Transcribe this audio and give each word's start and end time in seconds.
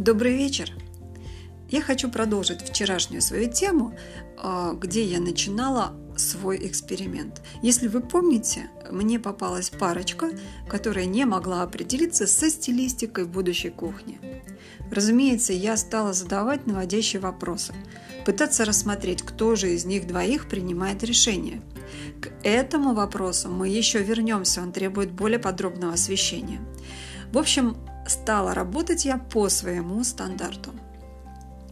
Добрый 0.00 0.34
вечер! 0.34 0.72
Я 1.68 1.82
хочу 1.82 2.10
продолжить 2.10 2.62
вчерашнюю 2.62 3.20
свою 3.20 3.52
тему, 3.52 3.94
а, 4.38 4.72
где 4.72 5.04
я 5.04 5.20
начинала 5.20 5.92
свой 6.16 6.66
эксперимент. 6.66 7.42
Если 7.60 7.86
вы 7.86 8.00
помните, 8.00 8.70
мне 8.90 9.20
попалась 9.20 9.68
парочка, 9.68 10.30
которая 10.70 11.04
не 11.04 11.26
могла 11.26 11.62
определиться 11.62 12.26
со 12.26 12.48
стилистикой 12.48 13.26
будущей 13.26 13.68
кухни. 13.68 14.18
Разумеется, 14.90 15.52
я 15.52 15.76
стала 15.76 16.14
задавать 16.14 16.66
наводящие 16.66 17.20
вопросы, 17.20 17.74
пытаться 18.24 18.64
рассмотреть, 18.64 19.20
кто 19.20 19.54
же 19.54 19.74
из 19.74 19.84
них 19.84 20.06
двоих 20.06 20.48
принимает 20.48 21.04
решение. 21.04 21.60
К 22.22 22.30
этому 22.42 22.94
вопросу 22.94 23.50
мы 23.50 23.68
еще 23.68 24.02
вернемся, 24.02 24.62
он 24.62 24.72
требует 24.72 25.12
более 25.12 25.38
подробного 25.38 25.92
освещения. 25.92 26.62
В 27.32 27.38
общем, 27.38 27.76
стала 28.10 28.54
работать 28.54 29.04
я 29.04 29.18
по 29.18 29.48
своему 29.48 30.02
стандарту. 30.04 30.72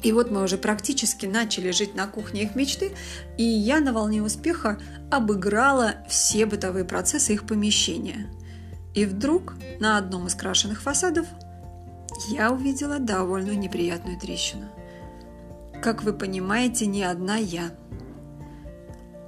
И 0.02 0.12
вот 0.12 0.30
мы 0.30 0.44
уже 0.44 0.56
практически 0.56 1.26
начали 1.26 1.72
жить 1.72 1.96
на 1.96 2.06
кухне 2.06 2.44
их 2.44 2.54
мечты, 2.54 2.92
и 3.36 3.42
я 3.42 3.80
на 3.80 3.92
волне 3.92 4.22
успеха 4.22 4.78
обыграла 5.10 5.96
все 6.08 6.46
бытовые 6.46 6.84
процессы 6.84 7.34
их 7.34 7.46
помещения. 7.46 8.30
И 8.94 9.04
вдруг 9.04 9.54
на 9.80 9.98
одном 9.98 10.28
из 10.28 10.36
крашенных 10.36 10.80
фасадов 10.80 11.26
я 12.28 12.52
увидела 12.52 13.00
довольно 13.00 13.52
неприятную 13.52 14.18
трещину. 14.18 14.66
Как 15.82 16.04
вы 16.04 16.12
понимаете, 16.12 16.86
не 16.86 17.02
одна 17.02 17.36
я. 17.36 17.72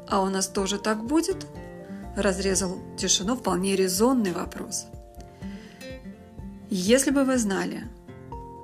«А 0.08 0.22
у 0.22 0.28
нас 0.28 0.48
тоже 0.48 0.78
так 0.78 1.04
будет?»– 1.04 1.46
разрезал 2.16 2.78
тишину 2.96 3.36
вполне 3.36 3.76
резонный 3.76 4.32
вопрос– 4.32 4.86
если 6.70 7.10
бы 7.10 7.24
вы 7.24 7.36
знали, 7.36 7.84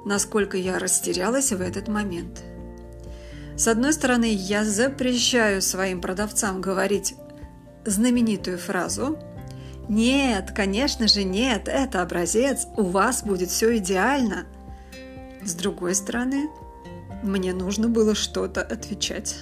насколько 0.04 0.56
я 0.56 0.78
растерялась 0.78 1.52
в 1.52 1.60
этот 1.60 1.88
момент. 1.88 2.42
С 3.56 3.68
одной 3.68 3.92
стороны, 3.92 4.32
я 4.32 4.64
запрещаю 4.64 5.60
своим 5.60 6.00
продавцам 6.00 6.60
говорить 6.60 7.14
знаменитую 7.84 8.58
фразу 8.58 9.18
«Нет, 9.88 10.52
конечно 10.54 11.08
же 11.08 11.24
нет, 11.24 11.68
это 11.68 12.02
образец, 12.02 12.66
у 12.76 12.82
вас 12.82 13.22
будет 13.22 13.50
все 13.50 13.76
идеально». 13.78 14.46
С 15.42 15.54
другой 15.54 15.94
стороны, 15.94 16.48
мне 17.22 17.52
нужно 17.52 17.88
было 17.88 18.14
что-то 18.14 18.62
отвечать. 18.62 19.36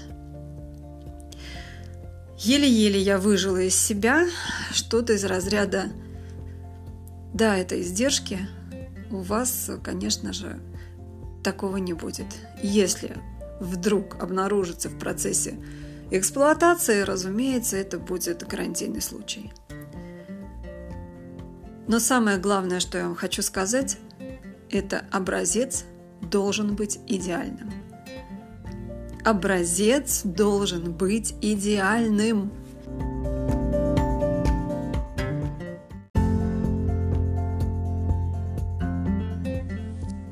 Еле-еле 2.38 3.00
я 3.00 3.18
выжила 3.18 3.60
из 3.62 3.74
себя 3.74 4.26
что-то 4.72 5.14
из 5.14 5.24
разряда 5.24 5.84
да, 7.34 7.56
это 7.56 7.80
издержки. 7.80 8.38
У 9.10 9.18
вас, 9.18 9.70
конечно 9.82 10.32
же, 10.32 10.60
такого 11.42 11.76
не 11.76 11.92
будет. 11.92 12.26
Если 12.62 13.16
вдруг 13.60 14.22
обнаружится 14.22 14.88
в 14.88 14.98
процессе 14.98 15.56
эксплуатации, 16.10 17.00
разумеется, 17.00 17.76
это 17.76 17.98
будет 17.98 18.46
гарантийный 18.46 19.02
случай. 19.02 19.52
Но 21.88 21.98
самое 21.98 22.38
главное, 22.38 22.80
что 22.80 22.98
я 22.98 23.04
вам 23.04 23.16
хочу 23.16 23.42
сказать, 23.42 23.98
это 24.70 25.04
образец 25.10 25.84
должен 26.22 26.76
быть 26.76 27.00
идеальным. 27.08 27.72
Образец 29.24 30.22
должен 30.22 30.92
быть 30.92 31.34
идеальным. 31.42 32.52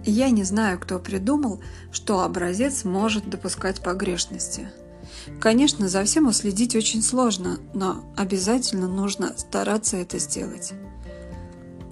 Я 0.05 0.31
не 0.31 0.43
знаю, 0.43 0.79
кто 0.81 0.99
придумал, 0.99 1.61
что 1.93 2.23
образец 2.23 2.85
может 2.85 3.29
допускать 3.31 3.83
погрешности. 3.83 4.69
Конечно, 5.41 5.89
за 5.89 6.03
всем 6.05 6.27
уследить 6.27 6.75
очень 6.75 7.03
сложно, 7.03 7.59
но 7.75 8.05
обязательно 8.17 8.89
нужно 8.89 9.35
стараться 9.37 9.97
это 9.97 10.19
сделать. 10.19 10.73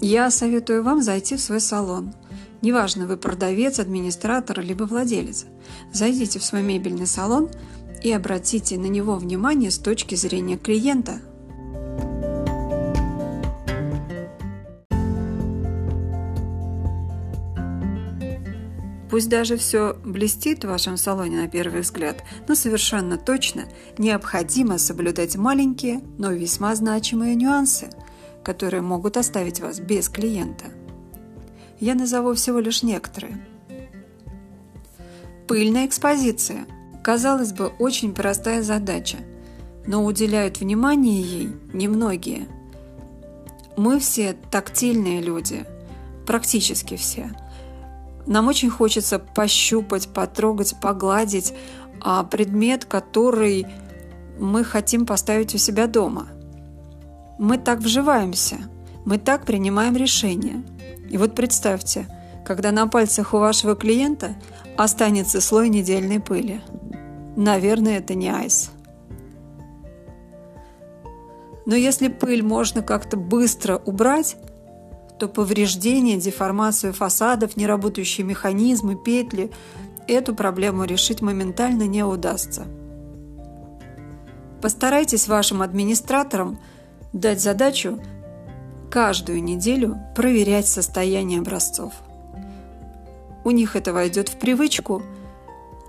Я 0.00 0.30
советую 0.30 0.82
вам 0.82 1.02
зайти 1.02 1.36
в 1.36 1.40
свой 1.40 1.60
салон. 1.60 2.14
Неважно, 2.62 3.06
вы 3.06 3.16
продавец, 3.16 3.78
администратор, 3.78 4.60
либо 4.60 4.84
владелец. 4.84 5.46
Зайдите 5.92 6.38
в 6.38 6.44
свой 6.44 6.62
мебельный 6.62 7.06
салон 7.06 7.48
и 8.02 8.10
обратите 8.10 8.78
на 8.78 8.86
него 8.86 9.16
внимание 9.16 9.70
с 9.70 9.78
точки 9.78 10.14
зрения 10.14 10.56
клиента– 10.56 11.20
Пусть 19.10 19.28
даже 19.28 19.56
все 19.56 19.96
блестит 20.04 20.64
в 20.64 20.68
вашем 20.68 20.96
салоне 20.96 21.42
на 21.42 21.48
первый 21.48 21.80
взгляд, 21.80 22.22
но 22.46 22.54
совершенно 22.54 23.18
точно 23.18 23.64
необходимо 23.98 24.78
соблюдать 24.78 25.36
маленькие, 25.36 26.00
но 26.16 26.30
весьма 26.30 26.76
значимые 26.76 27.34
нюансы, 27.34 27.90
которые 28.44 28.82
могут 28.82 29.16
оставить 29.16 29.60
вас 29.60 29.80
без 29.80 30.08
клиента. 30.08 30.66
Я 31.80 31.96
назову 31.96 32.34
всего 32.34 32.60
лишь 32.60 32.84
некоторые. 32.84 33.44
Пыльная 35.48 35.86
экспозиция. 35.86 36.66
Казалось 37.02 37.52
бы, 37.52 37.66
очень 37.66 38.14
простая 38.14 38.62
задача, 38.62 39.16
но 39.86 40.04
уделяют 40.04 40.60
внимание 40.60 41.20
ей 41.20 41.48
немногие. 41.72 42.46
Мы 43.76 43.98
все 43.98 44.36
тактильные 44.52 45.20
люди, 45.20 45.64
практически 46.26 46.96
все– 46.96 47.32
нам 48.30 48.46
очень 48.46 48.70
хочется 48.70 49.18
пощупать, 49.18 50.08
потрогать, 50.14 50.76
погладить 50.80 51.52
а, 52.00 52.22
предмет, 52.22 52.84
который 52.84 53.66
мы 54.38 54.62
хотим 54.62 55.04
поставить 55.04 55.52
у 55.56 55.58
себя 55.58 55.88
дома. 55.88 56.28
Мы 57.40 57.58
так 57.58 57.80
вживаемся, 57.80 58.58
мы 59.04 59.18
так 59.18 59.44
принимаем 59.44 59.96
решения. 59.96 60.62
И 61.10 61.18
вот 61.18 61.34
представьте, 61.34 62.06
когда 62.46 62.70
на 62.70 62.86
пальцах 62.86 63.34
у 63.34 63.38
вашего 63.38 63.74
клиента 63.74 64.36
останется 64.76 65.40
слой 65.40 65.68
недельной 65.68 66.20
пыли. 66.20 66.60
Наверное, 67.34 67.98
это 67.98 68.14
не 68.14 68.30
айс. 68.30 68.70
Но 71.66 71.74
если 71.74 72.06
пыль 72.06 72.44
можно 72.44 72.82
как-то 72.82 73.16
быстро 73.16 73.78
убрать, 73.78 74.36
то 75.20 75.28
повреждения, 75.28 76.16
деформацию 76.16 76.94
фасадов, 76.94 77.54
неработающие 77.56 78.26
механизмы, 78.26 78.96
петли 78.96 79.50
эту 80.08 80.34
проблему 80.34 80.84
решить 80.84 81.20
моментально 81.20 81.86
не 81.86 82.02
удастся. 82.02 82.66
Постарайтесь 84.62 85.28
вашим 85.28 85.60
администраторам 85.60 86.58
дать 87.12 87.40
задачу 87.40 88.00
каждую 88.90 89.44
неделю 89.44 89.98
проверять 90.16 90.66
состояние 90.66 91.40
образцов. 91.40 91.92
У 93.44 93.50
них 93.50 93.76
это 93.76 93.92
войдет 93.92 94.30
в 94.30 94.38
привычку, 94.38 95.02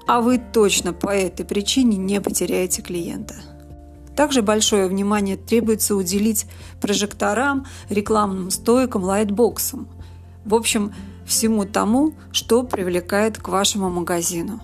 а 0.08 0.20
вы 0.20 0.40
точно 0.40 0.92
по 0.92 1.10
этой 1.10 1.46
причине 1.46 1.96
не 1.96 2.20
потеряете 2.20 2.82
клиента. 2.82 3.36
Также 4.16 4.42
большое 4.42 4.88
внимание 4.88 5.38
требуется 5.38 5.96
уделить 5.96 6.46
прожекторам, 6.82 7.66
рекламным 7.90 8.52
стойкам, 8.52 9.04
лайтбоксам. 9.04 9.88
В 10.46 10.54
общем, 10.54 10.94
всему 11.26 11.66
тому, 11.66 12.14
что 12.32 12.64
привлекает 12.64 13.38
к 13.38 13.48
вашему 13.48 13.90
магазину. 13.90 14.62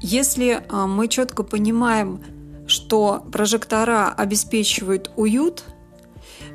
Если 0.00 0.62
а, 0.68 0.86
мы 0.86 1.08
четко 1.08 1.42
понимаем, 1.42 2.20
что 2.66 3.24
прожектора 3.32 4.12
обеспечивают 4.12 5.10
уют, 5.16 5.64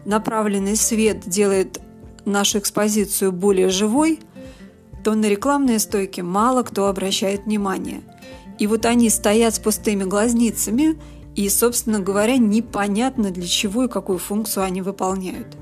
направленный 0.05 0.75
свет 0.75 1.27
делает 1.27 1.79
нашу 2.25 2.59
экспозицию 2.59 3.31
более 3.31 3.69
живой, 3.69 4.19
то 5.03 5.15
на 5.15 5.25
рекламные 5.25 5.79
стойки 5.79 6.21
мало 6.21 6.63
кто 6.63 6.87
обращает 6.87 7.45
внимание. 7.45 8.01
И 8.59 8.67
вот 8.67 8.85
они 8.85 9.09
стоят 9.09 9.55
с 9.55 9.59
пустыми 9.59 10.03
глазницами 10.03 10.97
и, 11.35 11.49
собственно 11.49 11.99
говоря, 11.99 12.37
непонятно 12.37 13.31
для 13.31 13.47
чего 13.47 13.85
и 13.85 13.89
какую 13.89 14.19
функцию 14.19 14.63
они 14.63 14.81
выполняют. 14.81 15.57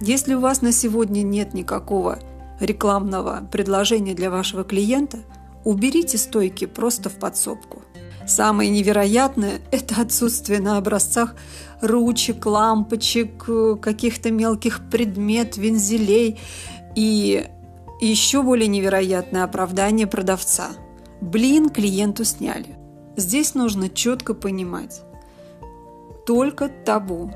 Если 0.00 0.34
у 0.34 0.40
вас 0.40 0.60
на 0.60 0.72
сегодня 0.72 1.22
нет 1.22 1.54
никакого 1.54 2.18
рекламного 2.60 3.48
предложения 3.50 4.14
для 4.14 4.30
вашего 4.30 4.64
клиента, 4.64 5.18
уберите 5.64 6.18
стойки 6.18 6.66
просто 6.66 7.08
в 7.08 7.14
подсобку. 7.14 7.82
Самое 8.26 8.70
невероятное– 8.70 9.60
это 9.70 10.00
отсутствие 10.00 10.60
на 10.60 10.78
образцах 10.78 11.34
ручек, 11.80 12.46
лампочек, 12.46 13.46
каких-то 13.80 14.30
мелких 14.30 14.88
предмет, 14.90 15.56
вензелей 15.56 16.40
и 16.94 17.46
еще 18.00 18.42
более 18.42 18.68
невероятное 18.68 19.44
оправдание 19.44 20.06
продавца. 20.06 20.70
Блин, 21.20 21.68
клиенту 21.68 22.24
сняли. 22.24 22.76
Здесь 23.16 23.54
нужно 23.54 23.88
четко 23.88 24.34
понимать, 24.34 25.02
только 26.26 26.68
табу, 26.68 27.32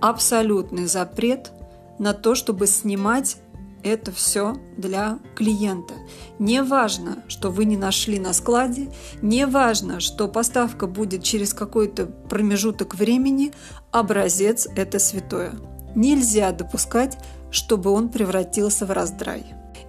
абсолютный 0.00 0.86
запрет 0.86 1.52
на 1.98 2.12
то, 2.12 2.34
чтобы 2.34 2.66
снимать 2.66 3.36
это 3.82 4.10
все 4.10 4.56
для 4.76 5.18
клиента. 5.36 5.94
Не 6.38 6.62
важно, 6.62 7.18
что 7.28 7.50
вы 7.50 7.64
не 7.64 7.76
нашли 7.76 8.18
на 8.18 8.32
складе, 8.32 8.88
не 9.22 9.46
важно, 9.46 10.00
что 10.00 10.28
поставка 10.28 10.86
будет 10.86 11.22
через 11.22 11.54
какой-то 11.54 12.06
промежуток 12.06 12.94
времени, 12.96 13.52
образец– 13.92 14.66
это 14.76 14.98
святое. 14.98 15.52
Нельзя 15.94 16.50
допускать, 16.52 17.18
чтобы 17.50 17.90
он 17.90 18.08
превратился 18.08 18.86
в 18.86 18.90
раздрай. 18.90 19.44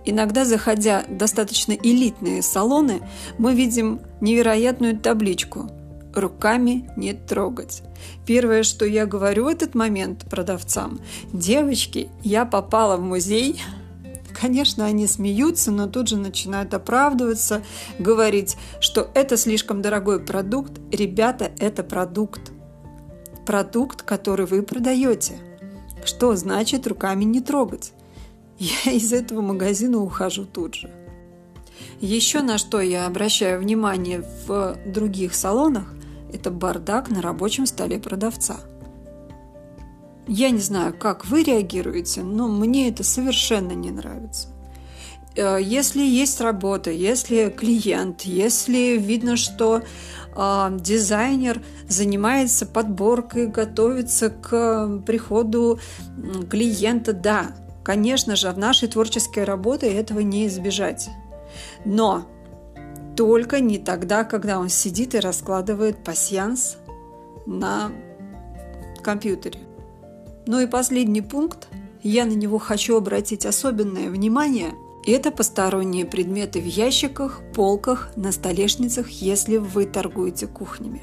Иногда, 0.06 0.46
заходя 0.46 1.04
в 1.10 1.18
достаточно 1.18 1.74
элитные 1.74 2.42
салоны, 2.42 3.02
мы 3.38 3.54
видим 3.54 4.00
невероятную 4.22 4.98
табличку 4.98 5.70
руками 6.18 6.90
не 6.96 7.14
трогать. 7.14 7.84
Первое, 8.26 8.64
что 8.64 8.86
я 8.86 9.06
говорю 9.06 9.46
в 9.46 9.48
этот 9.48 9.76
момент 9.76 10.26
продавцам, 10.30 11.00
девочки, 11.32 12.10
я 12.24 12.46
попала 12.46 12.98
в 12.98 13.02
музей, 13.02 13.62
Конечно, 14.40 14.86
они 14.86 15.08
смеются, 15.08 15.72
но 15.72 15.88
тут 15.88 16.10
же 16.10 16.18
начинают 16.18 16.74
оправдываться, 16.74 17.64
говорить, 17.98 18.56
что 18.80 19.10
это 19.16 19.36
слишком 19.36 19.82
дорогой 19.82 20.20
продукт. 20.20 20.74
Ребята, 20.92 21.52
это 21.58 21.84
продукт. 21.84 22.52
Продукт, 23.48 24.04
который 24.04 24.46
вы 24.46 24.62
продаете. 24.62 25.40
Что 26.06 26.36
значит 26.36 26.86
руками 26.86 27.24
не 27.24 27.42
трогать? 27.42 27.94
Я 28.60 28.92
из 28.92 29.12
этого 29.12 29.42
магазина 29.42 30.00
ухожу 30.00 30.46
тут 30.46 30.76
же. 30.76 30.92
Еще 32.00 32.42
на 32.42 32.58
что 32.58 32.80
я 32.80 33.08
обращаю 33.08 33.60
внимание 33.60 34.24
в 34.48 34.78
других 34.86 35.34
салонах, 35.34 35.94
это 36.34 36.52
бардак 36.52 37.10
на 37.10 37.22
рабочем 37.22 37.66
столе 37.66 38.00
продавца. 38.00 38.58
Я 40.28 40.50
не 40.50 40.60
знаю, 40.60 40.94
как 40.94 41.26
вы 41.26 41.44
реагируете, 41.44 42.22
но 42.22 42.48
мне 42.48 42.90
это 42.90 43.04
совершенно 43.04 43.72
не 43.72 43.92
нравится. 43.92 44.50
Э, 45.38 45.58
если 45.62 46.02
есть 46.02 46.42
работа, 46.42 46.92
если 46.92 47.50
клиент, 47.50 48.24
если 48.24 48.98
видно, 48.98 49.38
что 49.38 49.84
э, 50.36 50.78
дизайнер 50.82 51.62
занимается 51.88 52.66
подборкой, 52.66 53.48
готовится 53.48 54.30
к 54.30 55.02
приходу 55.06 55.80
клиента, 56.50 57.14
да, 57.14 57.56
конечно 57.84 58.36
же, 58.36 58.52
в 58.52 58.58
нашей 58.58 58.90
творческой 58.90 59.46
работе 59.46 59.88
этого 59.88 60.20
не 60.20 60.48
избежать. 60.48 61.10
Но 61.86 62.26
только 63.18 63.60
не 63.60 63.80
тогда, 63.80 64.24
когда 64.24 64.60
он 64.60 64.70
сидит 64.70 65.16
и 65.16 65.20
раскладывает 65.20 66.04
пасьянс 66.04 66.78
на 67.48 67.92
компьютере. 69.02 69.60
Ну 70.46 70.60
и 70.62 70.68
последний 70.68 71.22
пункт, 71.22 71.68
я 72.04 72.26
на 72.26 72.34
него 72.34 72.60
хочу 72.60 72.96
обратить 72.96 73.46
особенное 73.46 74.10
внимание– 74.10 74.74
это 75.08 75.32
посторонние 75.32 76.06
предметы 76.06 76.60
в 76.60 76.66
ящиках, 76.66 77.42
полках, 77.56 78.12
на 78.18 78.32
столешницах, 78.32 79.10
если 79.10 79.56
вы 79.56 79.86
торгуете 79.86 80.48
кухнями. 80.48 81.02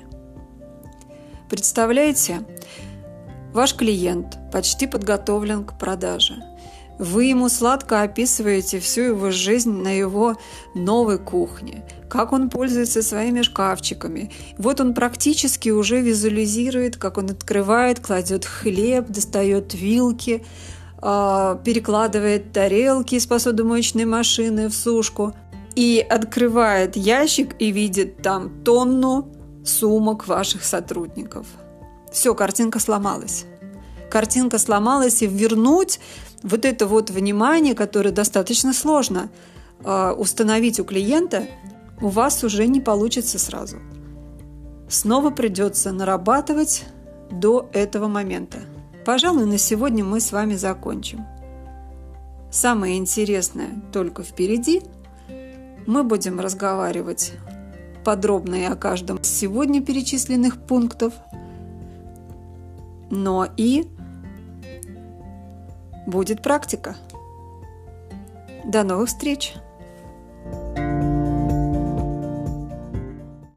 Представляете, 1.49 2.43
ваш 3.55 3.75
клиент 3.75 4.38
почти 4.52 4.87
подготовлен 4.87 5.64
к 5.64 5.78
продаже– 5.78 6.37
вы 6.99 7.25
ему 7.25 7.49
сладко 7.49 8.02
описываете 8.02 8.78
всю 8.78 9.02
его 9.02 9.31
жизнь 9.31 9.72
на 9.72 9.88
его 9.88 10.37
новой 10.75 11.19
кухне, 11.19 11.84
как 12.14 12.32
он 12.32 12.49
пользуется 12.49 13.02
своими 13.02 13.43
шкафчиками. 13.43 14.31
Вот 14.56 14.81
он 14.81 14.94
практически 14.94 15.70
уже 15.70 16.00
визуализирует, 16.00 16.96
как 16.96 17.19
он 17.19 17.31
открывает, 17.31 17.99
кладет 17.99 18.44
хлеб, 18.44 19.08
достает 19.08 19.75
вилки, 19.75 20.44
а, 20.99 21.56
перекладывает 21.64 22.52
тарелки 22.52 23.16
из 23.16 23.26
посудомоечной 23.26 24.05
машины 24.05 24.69
в 24.69 24.75
сушку 24.75 25.34
и 25.75 26.06
открывает 26.08 26.94
ящик 26.94 27.56
и 27.58 27.72
видит 27.72 28.22
там 28.22 28.62
тонну 28.62 29.32
сумок 29.64 30.28
ваших 30.28 30.62
сотрудников. 30.62 31.49
Все, 32.12 32.32
картинка 32.37 32.78
сломалась. 32.78 33.44
Картинка 34.08 34.58
сломалась, 34.58 35.20
и 35.20 35.26
вернуть 35.26 35.99
вот 36.44 36.64
это 36.64 36.87
вот 36.87 37.10
внимание, 37.10 37.75
которое 37.75 38.12
достаточно 38.12 38.72
сложно 38.72 39.31
э, 39.84 40.14
установить 40.17 40.78
у 40.78 40.84
клиента, 40.84 41.49
у 42.04 42.08
вас 42.08 42.44
уже 42.44 42.66
не 42.66 42.82
получится 42.82 43.38
сразу. 43.38 43.78
Снова 44.90 45.30
придется 45.30 45.90
нарабатывать 45.90 46.84
до 47.30 47.70
этого 47.72 48.08
момента. 48.08 48.58
Пожалуй, 49.06 49.46
на 49.46 49.56
сегодня 49.56 50.04
мы 50.04 50.20
с 50.20 50.30
вами 50.30 50.54
закончим. 50.54 51.24
Самое 52.50 52.98
интересное 52.98 53.82
только 53.90 54.22
впереди. 54.22 54.82
Мы 55.86 56.04
будем 56.04 56.40
разговаривать 56.40 57.32
подробно 58.04 58.54
и 58.56 58.64
о 58.64 58.76
каждом 58.76 59.16
из 59.16 59.30
сегодня 59.30 59.82
перечисленных 59.82 60.58
пунктов, 60.60 61.14
но 63.10 63.48
и 63.56 63.86
будет 66.06 66.42
практика. 66.42 66.96
До 68.62 68.84
новых 68.84 69.08
встреч! 69.08 69.54